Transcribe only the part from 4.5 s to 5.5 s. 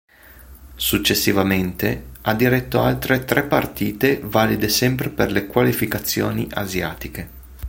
sempre per le